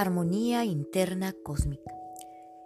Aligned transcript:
Armonía 0.00 0.64
interna 0.64 1.34
cósmica. 1.42 1.94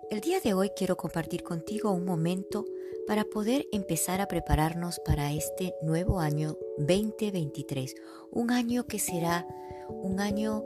El 0.08 0.20
día 0.20 0.38
de 0.38 0.54
hoy 0.54 0.70
quiero 0.76 0.96
compartir 0.96 1.42
contigo 1.42 1.90
un 1.90 2.04
momento 2.04 2.64
para 3.08 3.24
poder 3.24 3.66
empezar 3.72 4.20
a 4.20 4.28
prepararnos 4.28 5.00
para 5.04 5.32
este 5.32 5.74
nuevo 5.82 6.20
año 6.20 6.56
2023. 6.78 7.96
Un 8.30 8.52
año 8.52 8.86
que 8.86 9.00
será 9.00 9.48
un 9.88 10.20
año 10.20 10.62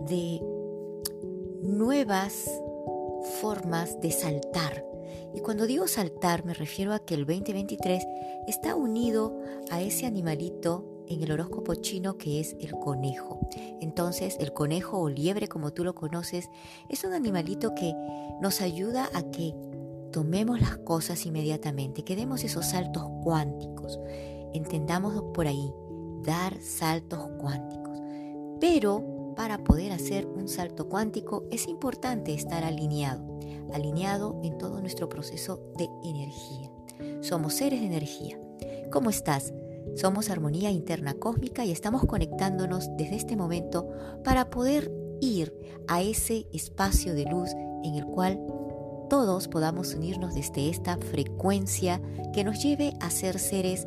de 0.00 0.42
nuevas 1.62 2.44
formas 3.40 3.98
de 4.02 4.12
saltar. 4.12 4.84
Y 5.34 5.40
cuando 5.40 5.66
digo 5.66 5.88
saltar 5.88 6.44
me 6.44 6.52
refiero 6.52 6.92
a 6.92 6.98
que 6.98 7.14
el 7.14 7.24
2023 7.24 8.04
está 8.46 8.74
unido 8.74 9.40
a 9.70 9.80
ese 9.80 10.04
animalito 10.04 10.99
en 11.10 11.22
el 11.22 11.32
horóscopo 11.32 11.74
chino 11.74 12.16
que 12.16 12.40
es 12.40 12.56
el 12.60 12.70
conejo. 12.72 13.40
Entonces, 13.80 14.36
el 14.40 14.52
conejo 14.52 14.98
o 14.98 15.08
liebre, 15.08 15.48
como 15.48 15.72
tú 15.72 15.84
lo 15.84 15.94
conoces, 15.94 16.48
es 16.88 17.04
un 17.04 17.12
animalito 17.12 17.74
que 17.74 17.92
nos 18.40 18.60
ayuda 18.60 19.10
a 19.12 19.22
que 19.30 19.54
tomemos 20.12 20.60
las 20.60 20.78
cosas 20.78 21.26
inmediatamente, 21.26 22.04
que 22.04 22.16
demos 22.16 22.44
esos 22.44 22.66
saltos 22.66 23.04
cuánticos. 23.22 23.98
Entendamos 24.54 25.22
por 25.34 25.46
ahí, 25.46 25.72
dar 26.22 26.60
saltos 26.62 27.18
cuánticos. 27.38 27.98
Pero 28.60 29.34
para 29.36 29.58
poder 29.64 29.92
hacer 29.92 30.26
un 30.26 30.48
salto 30.48 30.88
cuántico 30.88 31.44
es 31.50 31.66
importante 31.66 32.34
estar 32.34 32.64
alineado, 32.64 33.38
alineado 33.72 34.40
en 34.44 34.58
todo 34.58 34.80
nuestro 34.80 35.08
proceso 35.08 35.60
de 35.76 35.88
energía. 36.04 36.70
Somos 37.20 37.54
seres 37.54 37.80
de 37.80 37.86
energía. 37.86 38.38
¿Cómo 38.90 39.10
estás? 39.10 39.52
Somos 39.96 40.30
armonía 40.30 40.70
interna 40.70 41.14
cósmica 41.14 41.64
y 41.64 41.70
estamos 41.70 42.04
conectándonos 42.06 42.88
desde 42.96 43.16
este 43.16 43.36
momento 43.36 43.88
para 44.24 44.50
poder 44.50 44.92
ir 45.20 45.54
a 45.88 46.02
ese 46.02 46.46
espacio 46.52 47.14
de 47.14 47.24
luz 47.24 47.50
en 47.84 47.94
el 47.94 48.06
cual 48.06 48.40
todos 49.08 49.48
podamos 49.48 49.94
unirnos 49.94 50.34
desde 50.34 50.70
esta 50.70 50.96
frecuencia 50.96 52.00
que 52.32 52.44
nos 52.44 52.62
lleve 52.62 52.94
a 53.00 53.10
ser 53.10 53.38
seres 53.38 53.86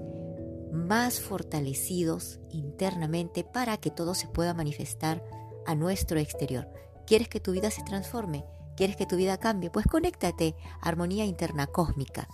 más 0.71 1.21
fortalecidos 1.21 2.39
internamente 2.49 3.43
para 3.43 3.77
que 3.77 3.89
todo 3.89 4.15
se 4.15 4.27
pueda 4.27 4.53
manifestar 4.53 5.23
a 5.65 5.75
nuestro 5.75 6.19
exterior. 6.19 6.67
¿Quieres 7.05 7.29
que 7.29 7.39
tu 7.39 7.51
vida 7.51 7.71
se 7.71 7.83
transforme? 7.83 8.45
¿Quieres 8.75 8.95
que 8.95 9.05
tu 9.05 9.15
vida 9.15 9.38
cambie? 9.38 9.69
Pues 9.69 9.85
conéctate 9.85 10.55
Armonía 10.81 11.25
Interna 11.25 11.67
Cósmica. 11.67 12.27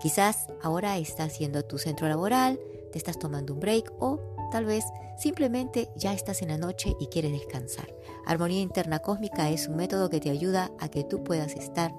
Quizás 0.00 0.46
ahora 0.62 0.96
estás 0.98 1.32
haciendo 1.32 1.64
tu 1.64 1.78
centro 1.78 2.08
laboral, 2.08 2.60
te 2.92 2.98
estás 2.98 3.18
tomando 3.18 3.54
un 3.54 3.60
break 3.60 3.92
o 3.98 4.20
tal 4.50 4.64
vez 4.64 4.84
simplemente 5.18 5.90
ya 5.96 6.12
estás 6.12 6.42
en 6.42 6.48
la 6.48 6.58
noche 6.58 6.94
y 7.00 7.08
quieres 7.08 7.32
descansar. 7.32 7.92
Armonía 8.24 8.60
Interna 8.60 9.00
Cósmica 9.00 9.50
es 9.50 9.68
un 9.68 9.76
método 9.76 10.08
que 10.08 10.20
te 10.20 10.30
ayuda 10.30 10.70
a 10.78 10.88
que 10.88 11.04
tú 11.04 11.24
puedas 11.24 11.54
estar 11.54 11.92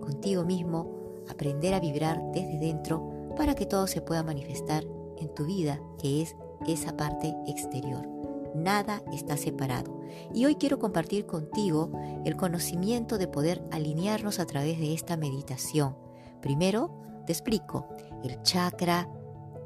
contigo 0.00 0.44
mismo, 0.44 1.24
aprender 1.28 1.74
a 1.74 1.80
vibrar 1.80 2.20
desde 2.32 2.58
dentro 2.58 3.32
para 3.36 3.54
que 3.54 3.66
todo 3.66 3.86
se 3.86 4.02
pueda 4.02 4.22
manifestar 4.22 4.84
en 5.16 5.32
tu 5.34 5.46
vida, 5.46 5.80
que 5.98 6.22
es 6.22 6.36
esa 6.66 6.96
parte 6.96 7.34
exterior. 7.46 8.06
Nada 8.54 9.02
está 9.12 9.36
separado. 9.36 10.00
Y 10.34 10.44
hoy 10.44 10.56
quiero 10.56 10.78
compartir 10.78 11.24
contigo 11.24 11.90
el 12.24 12.36
conocimiento 12.36 13.16
de 13.16 13.28
poder 13.28 13.62
alinearnos 13.70 14.40
a 14.40 14.46
través 14.46 14.78
de 14.78 14.92
esta 14.92 15.16
meditación. 15.16 15.96
Primero, 16.40 17.09
te 17.26 17.32
explico 17.32 17.88
el 18.24 18.42
chakra 18.42 19.08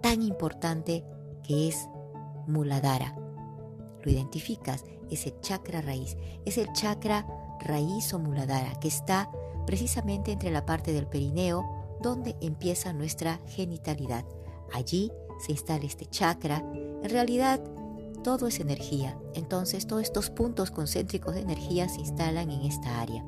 tan 0.03 0.23
importante 0.23 1.05
que 1.43 1.69
es 1.69 1.89
Muladhara. 2.47 3.17
Lo 4.03 4.11
identificas, 4.11 4.85
es 5.11 5.27
el 5.27 5.41
chakra 5.41 5.81
raíz, 5.81 6.17
es 6.45 6.59
el 6.59 6.73
chakra 6.73 7.27
raíz 7.61 8.13
o 8.13 8.19
Muladhara 8.19 8.79
que 8.81 8.89
está 8.89 9.31
precisamente 9.67 10.33
entre 10.33 10.51
la 10.51 10.67
parte 10.67 10.93
del 10.93 11.07
perineo 11.07 11.65
donde 12.03 12.37
empieza 12.41 12.93
nuestra 12.93 13.41
genitalidad. 13.47 14.25
Allí 14.73 15.11
se 15.45 15.53
instala 15.53 15.85
este 15.85 16.07
chakra. 16.07 16.63
En 17.03 17.11
realidad, 17.11 17.61
todo 18.23 18.47
es 18.47 18.61
energía. 18.61 19.19
Entonces, 19.35 19.87
todos 19.87 20.03
estos 20.03 20.31
puntos 20.31 20.71
concéntricos 20.71 21.35
de 21.35 21.41
energía 21.41 21.89
se 21.89 22.01
instalan 22.01 22.51
en 22.51 22.63
esta 22.63 23.01
área. 23.01 23.25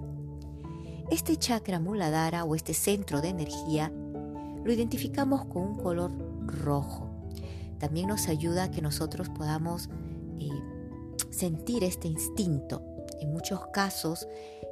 Este 1.10 1.36
chakra 1.36 1.78
Muladhara 1.78 2.44
o 2.44 2.54
este 2.54 2.74
centro 2.74 3.20
de 3.20 3.28
energía 3.28 3.92
lo 4.66 4.72
identificamos 4.72 5.44
con 5.44 5.62
un 5.62 5.76
color 5.76 6.10
rojo. 6.46 7.08
También 7.78 8.08
nos 8.08 8.28
ayuda 8.28 8.64
a 8.64 8.70
que 8.70 8.82
nosotros 8.82 9.28
podamos 9.28 9.88
eh, 10.40 10.50
sentir 11.30 11.84
este 11.84 12.08
instinto. 12.08 12.82
En 13.20 13.32
muchos 13.32 13.60
casos, 13.72 14.26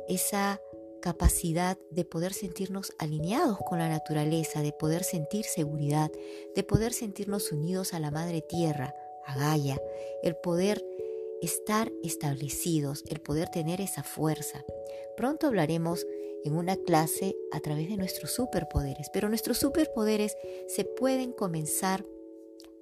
esa 0.09 0.61
capacidad 1.01 1.79
de 1.91 2.05
poder 2.05 2.33
sentirnos 2.33 2.93
alineados 2.99 3.59
con 3.59 3.79
la 3.79 3.89
naturaleza, 3.89 4.63
de 4.63 4.73
poder 4.73 5.05
sentir 5.05 5.45
seguridad, 5.45 6.11
de 6.57 6.63
poder 6.65 6.93
sentirnos 6.93 7.53
unidos 7.53 7.95
a 7.95 8.01
la 8.01 8.11
Madre 8.11 8.41
Tierra, 8.41 8.95
a 9.27 9.39
Gaia, 9.39 9.81
el 10.23 10.35
poder 10.37 10.85
estar 11.41 11.93
establecidos, 12.03 13.05
el 13.09 13.21
poder 13.21 13.49
tener 13.49 13.81
esa 13.81 14.03
fuerza. 14.03 14.65
Pronto 15.17 15.47
hablaremos 15.47 16.07
en 16.45 16.57
una 16.57 16.77
clase 16.77 17.37
a 17.53 17.61
través 17.61 17.89
de 17.89 17.97
nuestros 17.97 18.33
superpoderes, 18.33 19.11
pero 19.13 19.29
nuestros 19.29 19.59
superpoderes 19.59 20.37
se 20.69 20.85
pueden 20.85 21.33
comenzar 21.33 22.05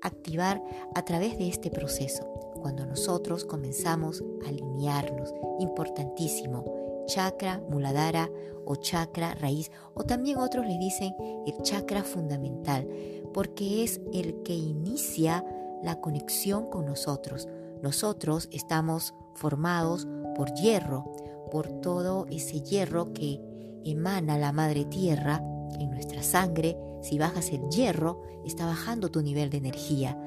a 0.02 0.08
activar 0.08 0.62
a 0.94 1.04
través 1.04 1.38
de 1.38 1.48
este 1.48 1.70
proceso, 1.70 2.24
cuando 2.60 2.84
nosotros 2.84 3.44
comenzamos 3.44 4.22
a 4.44 4.48
alinearnos, 4.48 5.32
importantísimo, 5.60 7.04
chakra 7.06 7.62
muladhara 7.68 8.30
o 8.64 8.76
chakra 8.76 9.34
raíz, 9.34 9.70
o 9.94 10.04
también 10.04 10.38
otros 10.38 10.66
le 10.66 10.78
dicen 10.78 11.14
el 11.46 11.56
chakra 11.62 12.02
fundamental, 12.02 12.88
porque 13.32 13.84
es 13.84 14.00
el 14.12 14.42
que 14.42 14.54
inicia 14.54 15.44
la 15.82 16.00
conexión 16.00 16.68
con 16.68 16.86
nosotros. 16.86 17.48
Nosotros 17.80 18.48
estamos 18.52 19.14
formados 19.34 20.06
por 20.36 20.52
hierro, 20.54 21.12
por 21.50 21.68
todo 21.80 22.26
ese 22.30 22.60
hierro 22.60 23.12
que 23.12 23.40
emana 23.84 24.38
la 24.38 24.52
madre 24.52 24.84
tierra 24.84 25.42
en 25.78 25.90
nuestra 25.90 26.22
sangre, 26.22 26.76
si 27.02 27.18
bajas 27.18 27.50
el 27.50 27.68
hierro, 27.70 28.22
está 28.44 28.66
bajando 28.66 29.10
tu 29.10 29.22
nivel 29.22 29.50
de 29.50 29.58
energía 29.58 30.18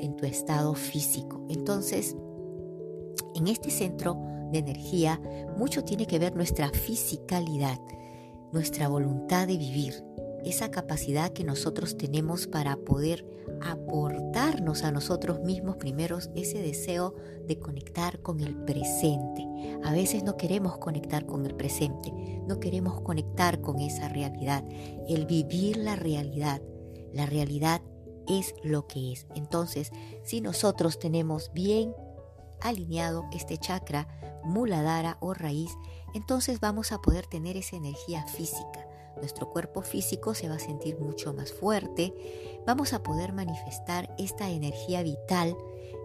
en 0.00 0.16
tu 0.16 0.26
estado 0.26 0.74
físico. 0.74 1.44
Entonces, 1.48 2.16
en 3.34 3.48
este 3.48 3.70
centro 3.70 4.18
de 4.50 4.58
energía, 4.58 5.20
mucho 5.56 5.84
tiene 5.84 6.06
que 6.06 6.18
ver 6.18 6.34
nuestra 6.34 6.68
fisicalidad, 6.70 7.78
nuestra 8.52 8.88
voluntad 8.88 9.46
de 9.46 9.56
vivir, 9.56 9.94
esa 10.44 10.70
capacidad 10.70 11.32
que 11.32 11.44
nosotros 11.44 11.96
tenemos 11.96 12.46
para 12.46 12.76
poder 12.76 13.26
aportarnos 13.60 14.82
a 14.82 14.90
nosotros 14.90 15.40
mismos 15.40 15.76
primero 15.76 16.18
ese 16.34 16.58
deseo 16.58 17.14
de 17.46 17.58
conectar 17.58 18.20
con 18.20 18.40
el 18.40 18.56
presente. 18.64 19.46
A 19.84 19.92
veces 19.92 20.24
no 20.24 20.36
queremos 20.36 20.78
conectar 20.78 21.26
con 21.26 21.46
el 21.46 21.54
presente, 21.54 22.12
no 22.46 22.58
queremos 22.60 23.00
conectar 23.02 23.60
con 23.60 23.78
esa 23.80 24.08
realidad, 24.08 24.64
el 25.08 25.26
vivir 25.26 25.76
la 25.76 25.96
realidad. 25.96 26.62
La 27.12 27.26
realidad 27.26 27.82
es 28.28 28.54
lo 28.62 28.86
que 28.86 29.12
es. 29.12 29.26
Entonces, 29.34 29.90
si 30.24 30.40
nosotros 30.40 30.98
tenemos 30.98 31.50
bien 31.52 31.94
alineado 32.60 33.24
este 33.32 33.58
chakra, 33.58 34.08
muladhara 34.44 35.18
o 35.20 35.34
raíz, 35.34 35.70
entonces 36.14 36.58
vamos 36.60 36.90
a 36.92 36.98
poder 36.98 37.26
tener 37.26 37.56
esa 37.56 37.76
energía 37.76 38.26
física 38.26 38.91
nuestro 39.16 39.50
cuerpo 39.50 39.82
físico 39.82 40.34
se 40.34 40.48
va 40.48 40.56
a 40.56 40.60
sentir 40.60 40.98
mucho 40.98 41.32
más 41.32 41.52
fuerte, 41.52 42.14
vamos 42.66 42.92
a 42.92 43.02
poder 43.02 43.32
manifestar 43.32 44.14
esta 44.18 44.50
energía 44.50 45.02
vital 45.02 45.56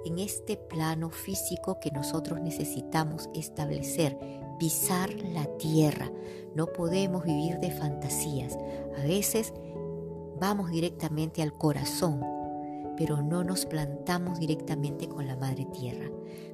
en 0.05 0.19
este 0.19 0.57
plano 0.57 1.09
físico 1.09 1.79
que 1.79 1.91
nosotros 1.91 2.39
necesitamos 2.39 3.29
establecer, 3.33 4.17
pisar 4.57 5.13
la 5.13 5.45
tierra. 5.57 6.11
No 6.55 6.67
podemos 6.67 7.23
vivir 7.23 7.59
de 7.59 7.71
fantasías. 7.71 8.57
A 8.97 9.03
veces 9.03 9.53
vamos 10.39 10.71
directamente 10.71 11.41
al 11.41 11.53
corazón, 11.57 12.21
pero 12.95 13.21
no 13.21 13.43
nos 13.43 13.65
plantamos 13.65 14.39
directamente 14.39 15.07
con 15.07 15.27
la 15.27 15.35
Madre 15.35 15.65
Tierra. 15.65 16.09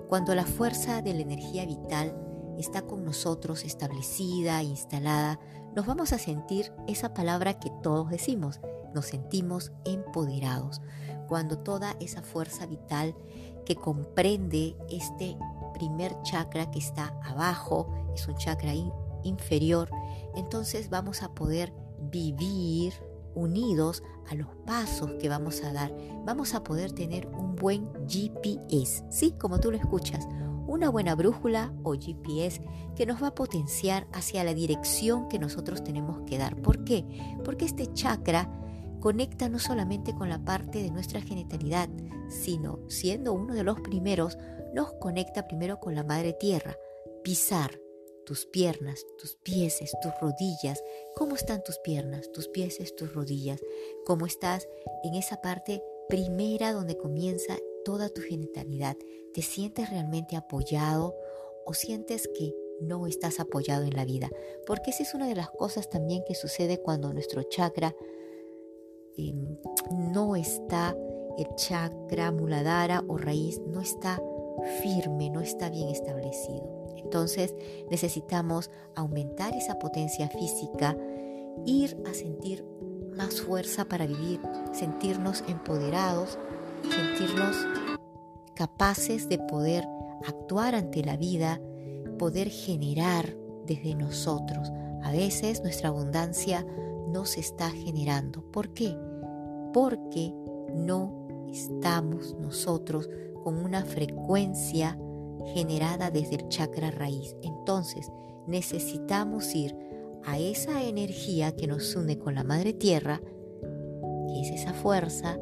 Cuando 0.10 0.36
la 0.36 0.46
fuerza 0.46 1.02
de 1.02 1.14
la 1.14 1.22
energía 1.22 1.66
vital 1.66 2.16
está 2.58 2.84
con 2.84 3.04
nosotros 3.04 3.64
establecida, 3.64 4.62
instalada, 4.64 5.40
nos 5.76 5.86
vamos 5.86 6.14
a 6.14 6.20
sentir 6.20 6.72
esa 6.88 7.14
palabra 7.14 7.60
que 7.60 7.72
todos 7.82 8.10
decimos, 8.10 8.60
nos 8.94 9.08
sentimos 9.08 9.72
empoderados. 9.86 10.82
Cuando 11.28 11.58
toda 11.58 11.96
esa 12.00 12.22
fuerza 12.22 12.66
vital 12.66 13.16
que 13.66 13.76
comprende 13.76 14.76
este 14.90 15.36
primer 15.74 16.16
chakra 16.22 16.70
que 16.70 16.80
está 16.80 17.18
abajo, 17.24 17.92
es 18.14 18.28
un 18.28 18.36
chakra 18.36 18.74
inferior, 19.24 19.90
entonces 20.36 20.90
vamos 20.90 21.24
a 21.24 21.34
poder 21.34 21.74
vivir 22.12 22.94
unidos 23.36 24.04
a 24.30 24.36
los 24.36 24.48
pasos 24.66 25.12
que 25.20 25.30
vamos 25.30 25.64
a 25.64 25.74
dar. 25.74 25.92
Vamos 26.26 26.54
a 26.54 26.64
poder 26.64 26.92
tener 26.92 27.28
un 27.28 27.56
buen 27.56 27.90
GPS, 28.08 29.04
sí, 29.10 29.34
como 29.40 29.60
tú 29.60 29.72
lo 29.72 29.78
escuchas, 29.78 30.28
una 30.74 30.90
buena 30.90 31.14
brújula 31.14 31.72
o 31.84 31.94
GPS 31.94 32.60
que 32.96 33.06
nos 33.06 33.22
va 33.22 33.28
a 33.28 33.36
potenciar 33.36 34.08
hacia 34.12 34.44
la 34.44 34.56
dirección 34.56 35.30
que 35.30 35.38
nosotros 35.38 35.84
tenemos 35.84 36.22
que 36.26 36.40
dar. 36.40 36.60
¿Por 36.62 36.84
qué? 36.84 37.06
Porque 37.46 37.66
este 37.66 37.94
chakra 37.94 38.50
conecta 39.00 39.50
no 39.50 39.60
solamente 39.60 40.16
con 40.16 40.30
la 40.30 40.44
parte 40.44 40.82
de 40.82 40.90
nuestra 40.90 41.22
genitalidad, 41.22 41.90
sino 42.28 42.80
siendo 42.90 43.34
uno 43.34 43.54
de 43.54 43.64
los 43.64 43.80
primeros, 43.82 44.38
nos 44.74 44.94
conecta 44.94 45.48
primero 45.48 45.80
con 45.80 45.94
la 45.94 46.04
madre 46.04 46.34
tierra. 46.34 46.76
Pisar 47.24 47.80
tus 48.26 48.48
piernas, 48.48 49.06
tus 49.20 49.36
pies, 49.44 49.80
tus 50.02 50.12
rodillas. 50.22 50.84
¿Cómo 51.16 51.36
están 51.36 51.64
tus 51.64 51.78
piernas, 51.80 52.32
tus 52.32 52.48
pies, 52.48 52.96
tus 52.96 53.14
rodillas? 53.14 53.62
¿Cómo 54.06 54.26
estás 54.26 54.68
en 55.04 55.14
esa 55.14 55.40
parte 55.40 55.84
primera 56.10 56.74
donde 56.74 56.98
comienza 56.98 57.58
toda 57.86 58.10
tu 58.10 58.22
genitalidad? 58.22 58.98
¿Te 59.34 59.42
sientes 59.42 59.90
realmente 59.90 60.36
apoyado 60.36 61.16
o 61.66 61.74
sientes 61.74 62.30
que 62.34 62.54
no 62.82 63.08
estás 63.08 63.40
apoyado 63.40 63.84
en 63.84 63.96
la 63.96 64.06
vida? 64.06 64.30
Porque 64.66 64.92
esa 64.92 65.04
es 65.04 65.14
una 65.14 65.28
de 65.28 65.36
las 65.36 65.50
cosas 65.50 65.90
también 65.90 66.24
que 66.28 66.36
sucede 66.36 66.82
cuando 66.82 67.14
nuestro 67.14 67.44
chakra 67.44 67.96
Em, 69.16 69.58
no 69.92 70.36
está 70.36 70.96
el 71.38 71.48
chakra 71.56 72.32
muladhara 72.32 73.04
o 73.08 73.18
raíz, 73.18 73.62
no 73.68 73.82
está 73.82 74.20
firme, 74.82 75.30
no 75.30 75.42
está 75.42 75.70
bien 75.70 75.90
establecido. 75.90 76.88
Entonces 76.98 77.54
necesitamos 77.92 78.72
aumentar 78.96 79.56
esa 79.56 79.78
potencia 79.78 80.30
física, 80.30 80.98
ir 81.66 81.98
a 82.10 82.14
sentir 82.14 82.66
más 83.16 83.42
fuerza 83.42 83.86
para 83.86 84.08
vivir, 84.08 84.40
sentirnos 84.72 85.44
empoderados, 85.48 86.40
sentirnos 86.82 87.56
capaces 88.56 89.30
de 89.30 89.40
poder 89.40 89.88
actuar 90.28 90.76
ante 90.76 91.04
la 91.04 91.18
vida, 91.18 91.60
poder 92.18 92.50
generar 92.50 93.36
desde 93.66 93.96
nosotros. 93.96 94.72
A 95.04 95.12
veces 95.12 95.62
nuestra 95.62 95.90
abundancia 95.90 96.66
no 97.10 97.26
se 97.26 97.40
está 97.40 97.70
generando. 97.70 98.42
¿Por 98.52 98.74
qué? 98.74 98.98
Porque 99.74 100.34
no 100.74 101.28
estamos 101.52 102.36
nosotros 102.40 103.10
con 103.44 103.58
una 103.58 103.84
frecuencia 103.84 104.98
generada 105.54 106.10
desde 106.10 106.36
el 106.36 106.48
chakra 106.48 106.92
raíz. 106.92 107.36
Entonces 107.42 108.10
necesitamos 108.48 109.54
ir 109.54 109.76
a 110.26 110.40
esa 110.40 110.84
energía 110.84 111.56
que 111.56 111.68
nos 111.68 111.96
une 111.96 112.18
con 112.18 112.36
la 112.36 112.44
madre 112.44 112.74
tierra, 112.74 113.22
que 113.22 114.42
es 114.42 114.62
esa 114.62 114.74
fuerza, 114.74 115.38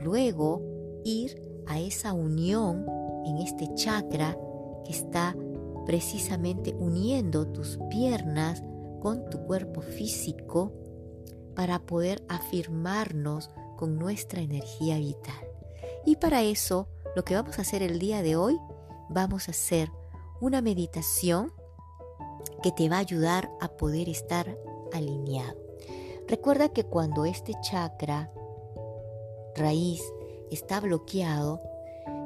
luego 0.00 0.62
ir 1.04 1.40
a 1.66 1.80
esa 1.80 2.12
unión 2.12 2.86
en 3.24 3.38
este 3.38 3.72
chakra 3.74 4.36
que 4.84 4.92
está 4.92 5.36
precisamente 5.86 6.74
uniendo 6.74 7.46
tus 7.46 7.78
piernas 7.90 8.62
con 9.00 9.28
tu 9.30 9.44
cuerpo 9.44 9.80
físico 9.80 10.72
para 11.54 11.78
poder 11.80 12.24
afirmarnos 12.28 13.50
con 13.76 13.96
nuestra 13.96 14.40
energía 14.40 14.96
vital. 14.98 15.48
Y 16.06 16.16
para 16.16 16.42
eso, 16.42 16.88
lo 17.14 17.24
que 17.24 17.34
vamos 17.34 17.58
a 17.58 17.62
hacer 17.62 17.82
el 17.82 17.98
día 17.98 18.22
de 18.22 18.36
hoy, 18.36 18.58
vamos 19.08 19.48
a 19.48 19.52
hacer 19.52 19.90
una 20.40 20.60
meditación 20.60 21.52
que 22.62 22.72
te 22.72 22.88
va 22.88 22.96
a 22.96 23.00
ayudar 23.00 23.50
a 23.60 23.68
poder 23.68 24.08
estar 24.08 24.58
alineado. 24.92 25.58
Recuerda 26.26 26.70
que 26.70 26.84
cuando 26.84 27.24
este 27.24 27.52
chakra 27.62 28.30
raíz 29.54 30.02
está 30.50 30.80
bloqueado, 30.80 31.62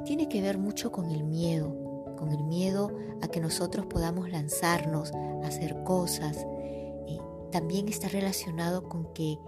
tiene 0.05 0.29
que 0.29 0.41
ver 0.41 0.59
mucho 0.59 0.93
con 0.93 1.11
el 1.11 1.25
miedo, 1.25 2.15
con 2.17 2.33
el 2.33 2.45
miedo 2.45 2.91
a 3.23 3.29
que 3.29 3.41
nosotros 3.41 3.87
podamos 3.87 4.31
lanzarnos 4.31 5.13
hacer 5.45 5.83
cosas, 5.85 6.47
también 7.51 7.89
está 7.89 8.09
relacionado 8.09 8.89
con 8.89 9.13
que 9.15 9.39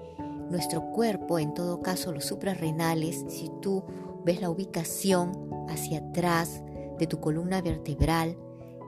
nuestro 0.51 0.91
cuerpo, 0.93 1.39
en 1.39 1.55
todo 1.55 1.81
caso 1.81 2.13
los 2.13 2.25
suprarrenales, 2.25 3.25
si 3.29 3.51
tú 3.61 3.85
ves 4.25 4.41
la 4.41 4.51
ubicación 4.51 5.33
hacia 5.69 5.99
atrás 5.99 6.63
de 6.99 7.07
tu 7.07 7.21
columna 7.21 7.61
vertebral, 7.63 8.37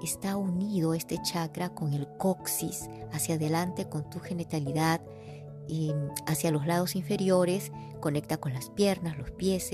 está 0.02 0.36
unido 0.36 0.94
este 0.94 1.20
chakra 1.22 1.74
con 1.74 1.92
el 1.92 2.08
coxis, 2.16 2.88
hacia 3.12 3.36
adelante 3.36 3.88
con 3.88 4.08
tu 4.10 4.18
genitalidad, 4.18 5.00
hacia 6.26 6.50
los 6.50 6.66
lados 6.66 6.96
inferiores, 6.96 7.72
conecta 8.00 8.36
con 8.36 8.52
las 8.52 8.70
piernas, 8.70 9.16
los 9.18 9.30
pies 9.30 9.70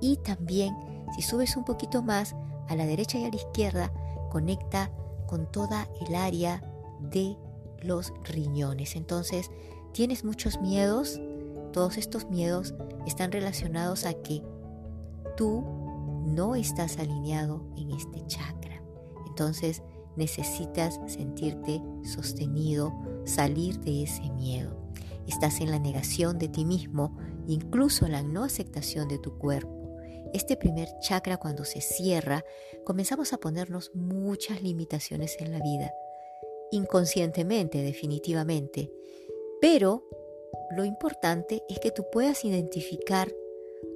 y 0.00 0.16
también 0.18 0.74
si 1.14 1.22
subes 1.22 1.56
un 1.56 1.64
poquito 1.64 2.02
más 2.02 2.34
a 2.68 2.76
la 2.76 2.86
derecha 2.86 3.18
y 3.18 3.24
a 3.24 3.30
la 3.30 3.36
izquierda, 3.36 3.92
conecta 4.30 4.90
con 5.26 5.50
toda 5.50 5.88
el 6.06 6.14
área 6.14 6.62
de 7.00 7.36
los 7.82 8.12
riñones. 8.24 8.96
Entonces, 8.96 9.50
tienes 9.92 10.24
muchos 10.24 10.60
miedos, 10.60 11.20
todos 11.72 11.96
estos 11.96 12.28
miedos 12.28 12.74
están 13.06 13.32
relacionados 13.32 14.04
a 14.06 14.14
que 14.14 14.42
tú 15.36 15.64
no 16.26 16.56
estás 16.56 16.98
alineado 16.98 17.62
en 17.76 17.90
este 17.90 18.26
chakra. 18.26 18.82
Entonces, 19.26 19.82
necesitas 20.16 20.98
sentirte 21.06 21.80
sostenido, 22.04 22.92
salir 23.24 23.78
de 23.80 24.04
ese 24.04 24.30
miedo. 24.30 24.76
Estás 25.26 25.60
en 25.60 25.70
la 25.70 25.78
negación 25.78 26.38
de 26.38 26.48
ti 26.48 26.64
mismo, 26.64 27.16
incluso 27.46 28.06
la 28.08 28.22
no 28.22 28.44
aceptación 28.44 29.08
de 29.08 29.18
tu 29.18 29.38
cuerpo. 29.38 29.74
Este 30.32 30.56
primer 30.56 30.88
chakra 31.00 31.36
cuando 31.36 31.64
se 31.64 31.80
cierra, 31.80 32.44
comenzamos 32.84 33.32
a 33.32 33.38
ponernos 33.38 33.90
muchas 33.94 34.62
limitaciones 34.62 35.36
en 35.40 35.52
la 35.52 35.60
vida. 35.60 35.92
Inconscientemente 36.70 37.82
definitivamente, 37.82 38.90
pero 39.60 40.04
lo 40.70 40.84
importante 40.84 41.62
es 41.68 41.78
que 41.78 41.90
tú 41.90 42.04
puedas 42.10 42.44
identificar 42.44 43.32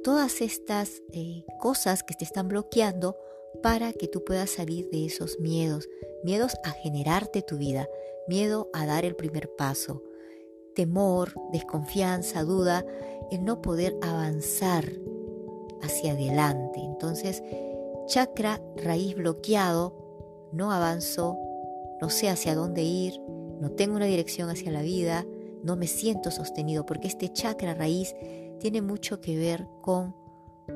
todas 0.04 0.40
estas 0.40 1.02
eh, 1.12 1.44
cosas 1.58 2.02
que 2.02 2.14
te 2.14 2.25
están 2.25 2.49
bloqueando 2.49 3.16
para 3.62 3.92
que 3.92 4.08
tú 4.08 4.25
puedas 4.25 4.50
salir 4.50 4.88
de 4.90 5.06
esos 5.06 5.38
miedos, 5.40 5.88
miedos 6.22 6.54
a 6.64 6.70
generarte 6.70 7.42
tu 7.42 7.58
vida, 7.58 7.88
miedo 8.28 8.70
a 8.72 8.87
dar 8.87 9.04
el 9.04 9.16
primer 9.16 9.50
paso, 9.56 10.02
temor, 10.80 11.34
desconfianza, 11.52 12.42
duda, 12.42 12.87
el 13.30 13.44
no 13.44 13.60
poder 13.60 13.99
avanzar 14.00 14.90
hacia 15.82 16.12
adelante. 16.12 16.80
Entonces, 16.80 17.42
chakra 18.06 18.62
raíz 18.82 19.14
bloqueado, 19.14 20.49
no 20.52 20.72
avanzo, 20.72 21.37
no 22.00 22.08
sé 22.08 22.30
hacia 22.30 22.54
dónde 22.54 22.82
ir, 22.82 23.20
no 23.60 23.72
tengo 23.72 23.94
una 23.94 24.06
dirección 24.06 24.49
hacia 24.49 24.72
la 24.72 24.80
vida, 24.80 25.26
no 25.62 25.76
me 25.76 25.87
siento 25.87 26.30
sostenido, 26.30 26.87
porque 26.87 27.08
este 27.08 27.28
chakra 27.28 27.75
raíz 27.75 28.14
tiene 28.58 28.80
mucho 28.80 29.20
que 29.20 29.37
ver 29.37 29.66
con 29.82 30.16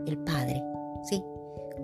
el 0.07 0.19
Padre, 0.19 0.63
¿sí? 1.05 1.25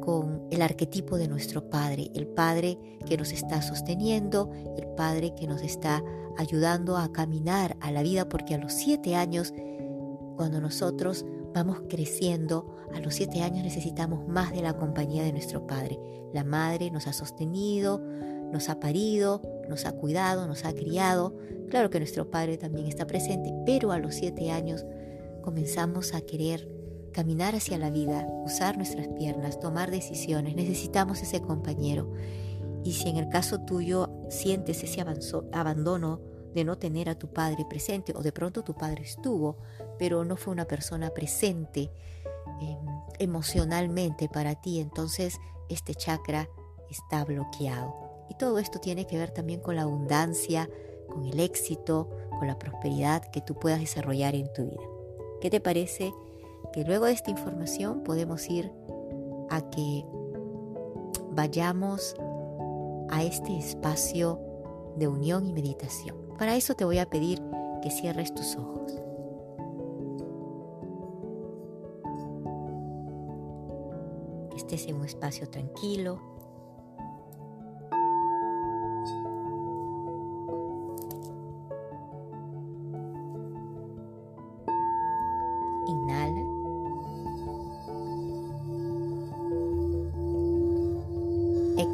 Con 0.03 0.47
el 0.51 0.61
arquetipo 0.61 1.17
de 1.17 1.27
nuestro 1.27 1.71
Padre, 1.71 2.11
el 2.15 2.27
Padre 2.27 2.99
que 3.07 3.17
nos 3.17 3.33
está 3.33 3.63
sosteniendo, 3.63 4.51
el 4.77 4.89
Padre 4.89 5.35
que 5.35 5.47
nos 5.47 5.63
está 5.63 6.03
ayudando 6.37 6.97
a 6.97 7.13
caminar 7.13 7.77
a 7.81 7.91
la 7.91 8.03
vida, 8.03 8.29
porque 8.29 8.55
a 8.55 8.59
los 8.59 8.73
siete 8.73 9.15
años, 9.17 9.53
cuando 10.37 10.61
nosotros 10.61 11.25
vamos 11.55 11.83
creciendo, 11.89 12.77
a 12.95 13.01
los 13.01 13.15
siete 13.15 13.43
años 13.43 13.65
necesitamos 13.65 14.27
más 14.29 14.53
de 14.53 14.63
la 14.63 14.77
compañía 14.77 15.23
de 15.23 15.33
nuestro 15.33 15.67
Padre. 15.67 15.99
La 16.33 16.45
Madre 16.45 16.91
nos 16.91 17.07
ha 17.07 17.13
sostenido, 17.13 18.01
nos 18.53 18.69
ha 18.69 18.81
parido, 18.81 19.43
nos 19.69 19.87
ha 19.87 19.93
cuidado, 19.93 20.47
nos 20.47 20.65
ha 20.65 20.73
criado. 20.73 21.37
Claro 21.69 21.91
que 21.91 21.99
nuestro 21.99 22.31
Padre 22.31 22.59
también 22.59 22.87
está 22.87 23.07
presente, 23.07 23.53
pero 23.67 23.93
a 23.93 23.99
los 23.99 24.15
siete 24.15 24.51
años 24.51 24.85
comenzamos 25.43 26.15
a 26.15 26.21
querer 26.21 26.69
caminar 27.13 27.55
hacia 27.55 27.79
la 27.79 27.91
vida, 27.91 28.27
usar 28.45 28.77
nuestras 28.77 29.09
piernas, 29.09 29.59
tomar 29.59 29.91
decisiones. 29.91 30.55
Necesitamos 30.55 31.23
ese 31.23 31.41
compañero. 31.41 32.13
Y 32.85 32.93
si 32.93 33.09
en 33.09 33.17
el 33.17 33.29
caso 33.29 33.61
tuyo 33.61 34.11
sientes 34.31 34.83
ese 34.83 35.05
abandono 35.53 36.21
de 36.55 36.65
no 36.65 36.79
tener 36.79 37.09
a 37.09 37.19
tu 37.19 37.29
padre 37.33 37.65
presente 37.69 38.13
o 38.17 38.23
de 38.23 38.33
pronto 38.33 38.63
tu 38.63 38.75
padre 38.75 39.03
estuvo, 39.03 39.59
pero 39.99 40.25
no 40.25 40.37
fue 40.37 40.53
una 40.53 40.65
persona 40.65 41.11
presente 41.11 41.91
em, 42.61 42.79
emocionalmente 43.19 44.29
para 44.29 44.55
ti, 44.61 44.81
entonces 44.81 45.39
este 45.69 45.95
chakra 45.95 46.49
está 46.91 47.25
bloqueado. 47.25 47.95
Y 48.29 48.35
todo 48.35 48.59
esto 48.59 48.79
tiene 48.79 49.07
que 49.07 49.19
ver 49.19 49.31
también 49.31 49.61
con 49.61 49.77
la 49.77 49.83
abundancia, 49.83 50.69
con 51.09 51.25
el 51.25 51.41
éxito, 51.41 52.09
con 52.39 52.47
la 52.47 52.59
prosperidad 52.59 53.31
que 53.31 53.41
tú 53.41 53.55
puedas 53.59 53.81
desarrollar 53.81 54.35
en 54.35 54.53
tu 54.53 54.65
vida. 54.65 54.83
¿Qué 55.41 55.51
te 55.51 55.61
parece 55.61 56.13
que 56.73 56.85
luego 56.85 57.07
de 57.07 57.13
esta 57.13 57.31
información 57.31 58.03
podemos 58.05 58.49
ir 58.49 58.71
a 59.51 59.69
que 59.71 60.05
vayamos 61.33 62.15
a 63.11 63.23
este 63.23 63.57
espacio 63.59 64.41
de 64.97 65.09
unión 65.09 65.47
y 65.47 65.53
meditación? 65.53 66.17
Para 66.39 66.57
eso 66.57 66.75
te 66.75 66.85
voy 66.85 66.99
a 66.99 67.09
pedir 67.09 67.43
que 67.83 67.91
cierres 67.91 68.35
tus 68.35 68.57
ojos. 68.57 68.93
Que 74.51 74.57
estés 74.57 74.87
en 74.87 74.97
un 74.97 75.05
espacio 75.05 75.49
tranquilo, 75.49 76.21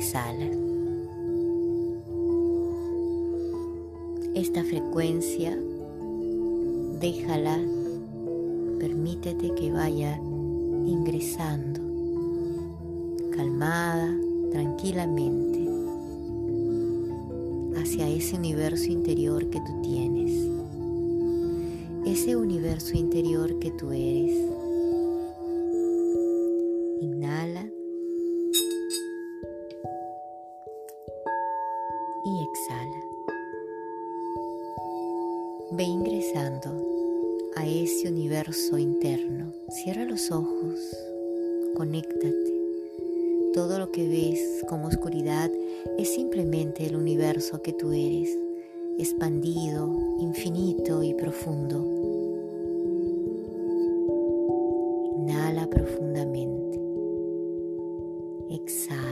exhala. 0.07 0.56
Esta 4.37 4.63
frecuencia, 4.65 5.59
déjala, 7.01 7.59
permítete 8.79 9.55
que 9.55 9.73
vaya 9.73 10.21
ingresando, 10.85 11.81
calmada, 13.35 14.15
tranquilamente, 14.53 15.67
hacia 17.81 18.11
ese 18.11 18.37
universo 18.37 18.93
interior 18.93 19.49
que 19.49 19.59
tú 19.59 19.81
tienes, 19.81 20.33
ese 22.05 22.37
universo 22.37 22.95
interior 22.95 23.59
que 23.59 23.71
tú 23.71 23.91
eres 23.91 24.37
Profundamente. 55.69 56.79
Exhala. 58.51 59.06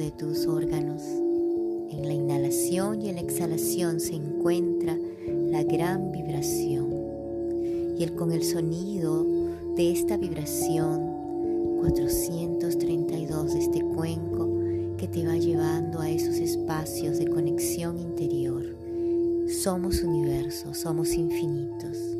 De 0.00 0.10
tus 0.12 0.46
órganos. 0.46 1.02
En 1.90 2.06
la 2.06 2.14
inhalación 2.14 3.02
y 3.02 3.10
en 3.10 3.16
la 3.16 3.20
exhalación 3.20 4.00
se 4.00 4.14
encuentra 4.14 4.96
la 5.28 5.62
gran 5.62 6.10
vibración. 6.10 6.88
Y 7.98 8.06
con 8.16 8.32
el 8.32 8.42
sonido 8.42 9.26
de 9.76 9.92
esta 9.92 10.16
vibración 10.16 11.02
432 11.80 13.52
de 13.52 13.58
este 13.60 13.82
cuenco 13.82 14.48
que 14.96 15.06
te 15.06 15.26
va 15.26 15.36
llevando 15.36 16.00
a 16.00 16.08
esos 16.08 16.36
espacios 16.36 17.18
de 17.18 17.28
conexión 17.28 17.98
interior. 17.98 18.64
Somos 19.48 20.02
universo, 20.02 20.72
somos 20.72 21.12
infinitos. 21.12 22.19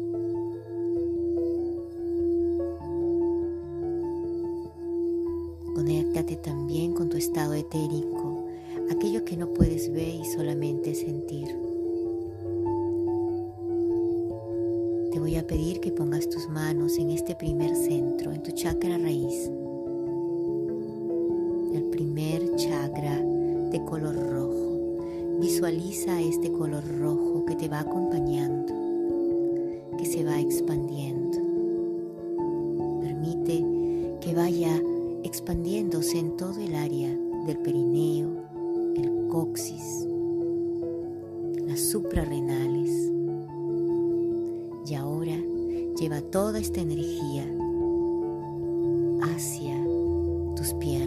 Conéctate 6.21 6.51
también 6.51 6.93
con 6.93 7.09
tu 7.09 7.17
estado 7.17 7.55
etérico, 7.55 8.45
aquello 8.91 9.25
que 9.25 9.39
no 9.39 9.55
puedes 9.55 9.91
ver 9.91 10.17
y 10.17 10.25
solamente 10.27 10.95
sentir. 10.95 11.47
Te 15.13 15.19
voy 15.19 15.37
a 15.37 15.47
pedir 15.47 15.81
que 15.81 15.91
pongas 15.91 16.29
tus 16.29 16.47
manos 16.51 16.99
en 16.99 17.11
este 17.11 17.35
primer 17.35 17.75
centro, 17.75 18.33
en 18.33 18.43
tu 18.43 18.51
chakra 18.51 18.99
raíz. 18.99 19.51
El 21.73 21.85
primer 21.91 22.55
chakra 22.57 23.17
de 23.71 23.83
color 23.87 24.15
rojo. 24.15 25.39
Visualiza 25.41 26.21
este 26.21 26.53
color 26.53 26.85
rojo 26.99 27.47
que 27.47 27.55
te 27.55 27.69
va 27.69 27.81
acompañando, 27.81 28.75
que 29.97 30.05
se 30.05 30.23
va 30.23 30.39
expandiendo. 30.39 30.80
Lleva 46.01 46.23
toda 46.23 46.59
esta 46.59 46.81
energía 46.81 47.45
hacia 49.21 49.77
tus 50.57 50.73
piernas, 50.81 51.00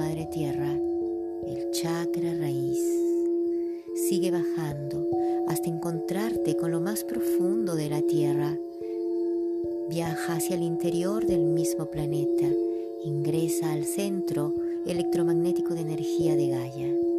Madre 0.00 0.24
Tierra, 0.32 0.72
el 1.46 1.70
chakra 1.72 2.32
raíz. 2.40 2.82
Sigue 4.08 4.30
bajando 4.30 5.06
hasta 5.46 5.68
encontrarte 5.68 6.56
con 6.56 6.70
lo 6.70 6.80
más 6.80 7.04
profundo 7.04 7.74
de 7.74 7.90
la 7.90 8.00
Tierra. 8.00 8.56
Viaja 9.90 10.36
hacia 10.36 10.56
el 10.56 10.62
interior 10.62 11.26
del 11.26 11.44
mismo 11.44 11.90
planeta. 11.90 12.48
Ingresa 13.04 13.72
al 13.72 13.84
centro 13.84 14.54
electromagnético 14.86 15.74
de 15.74 15.82
energía 15.82 16.34
de 16.34 16.48
Gaia. 16.48 17.09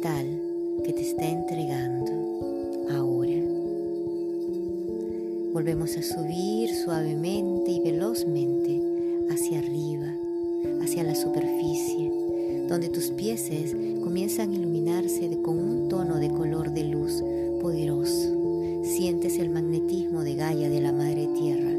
Que 0.00 0.92
te 0.92 1.00
está 1.00 1.28
entregando 1.28 2.12
ahora. 2.90 3.32
Volvemos 5.52 5.96
a 5.96 6.02
subir 6.02 6.70
suavemente 6.84 7.72
y 7.72 7.80
velozmente 7.80 8.80
hacia 9.28 9.58
arriba, 9.58 10.14
hacia 10.82 11.02
la 11.02 11.16
superficie, 11.16 12.12
donde 12.68 12.90
tus 12.90 13.10
pies 13.10 13.50
comienzan 14.04 14.52
a 14.52 14.54
iluminarse 14.54 15.36
con 15.42 15.58
un 15.58 15.88
tono 15.88 16.18
de 16.18 16.28
color 16.30 16.70
de 16.72 16.84
luz 16.84 17.20
poderoso. 17.60 18.84
Sientes 18.84 19.38
el 19.38 19.50
magnetismo 19.50 20.22
de 20.22 20.36
Gaia 20.36 20.70
de 20.70 20.80
la 20.80 20.92
Madre 20.92 21.28
Tierra. 21.36 21.77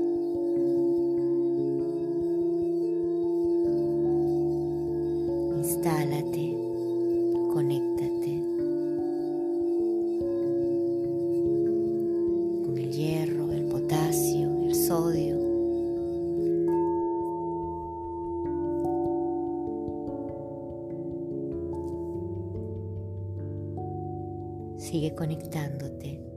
Sigue 24.78 25.14
conectándote. 25.16 26.30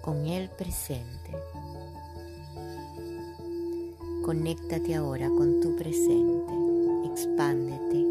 con 0.00 0.26
el 0.26 0.48
presente. 0.50 1.30
Conéctate 4.24 4.94
ahora 4.96 5.28
con 5.28 5.60
tu 5.60 5.76
presente. 5.76 6.52
Expándete. 7.04 8.09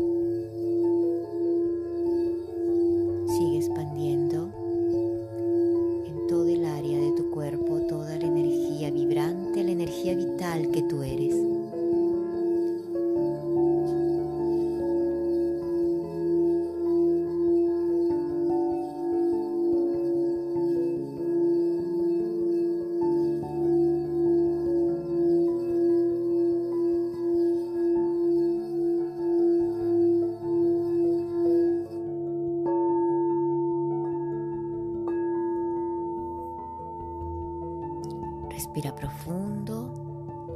Profundo, 39.10 39.92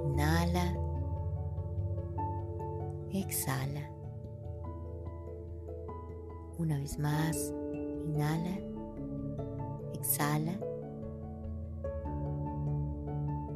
inhala, 0.06 0.78
exhala. 3.12 3.90
Una 6.60 6.78
vez 6.78 7.00
más, 7.00 7.52
inhala, 8.06 8.60
exhala. 9.96 10.54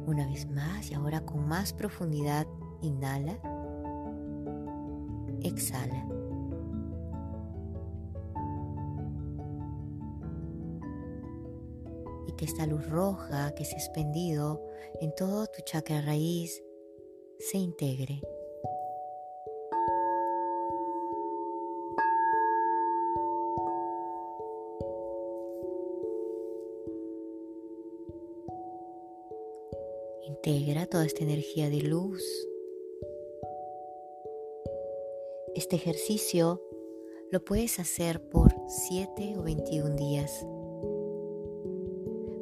Una 0.06 0.26
vez 0.26 0.50
más 0.50 0.90
y 0.90 0.94
ahora 0.94 1.20
con 1.20 1.46
más 1.46 1.72
profundidad, 1.72 2.46
inhala, 2.82 3.38
exhala. 5.42 6.06
Que 12.38 12.44
esta 12.44 12.66
luz 12.66 12.88
roja 12.88 13.52
que 13.54 13.64
se 13.64 13.74
ha 13.74 13.78
expendido 13.78 14.64
en 15.00 15.12
todo 15.14 15.46
tu 15.48 15.60
chakra 15.62 16.00
raíz 16.00 16.62
se 17.38 17.58
integre. 17.58 18.22
Integra 30.24 30.86
toda 30.86 31.04
esta 31.04 31.24
energía 31.24 31.68
de 31.68 31.80
luz. 31.80 32.22
Este 35.56 35.74
ejercicio 35.74 36.62
lo 37.32 37.44
puedes 37.44 37.80
hacer 37.80 38.22
por 38.30 38.54
7 38.68 39.34
o 39.36 39.42
21 39.42 39.96
días 39.96 40.46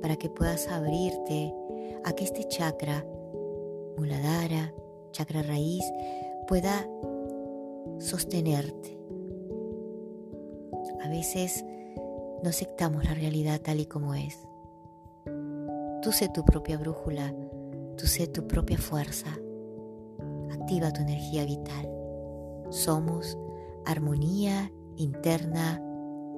para 0.00 0.16
que 0.16 0.28
puedas 0.28 0.68
abrirte 0.68 1.54
a 2.04 2.12
que 2.12 2.24
este 2.24 2.46
chakra, 2.48 3.04
muladhara, 3.96 4.74
chakra 5.12 5.42
raíz, 5.42 5.84
pueda 6.46 6.88
sostenerte. 7.98 8.98
A 11.02 11.08
veces 11.08 11.64
no 12.42 12.50
aceptamos 12.50 13.04
la 13.04 13.14
realidad 13.14 13.60
tal 13.60 13.80
y 13.80 13.86
como 13.86 14.14
es. 14.14 14.46
Tú 16.02 16.12
sé 16.12 16.28
tu 16.28 16.44
propia 16.44 16.78
brújula, 16.78 17.34
tú 17.96 18.06
sé 18.06 18.26
tu 18.26 18.46
propia 18.46 18.78
fuerza. 18.78 19.30
Activa 20.52 20.92
tu 20.92 21.02
energía 21.02 21.44
vital. 21.44 21.90
Somos 22.70 23.38
armonía 23.84 24.72
interna 24.96 25.82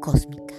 cósmica. 0.00 0.54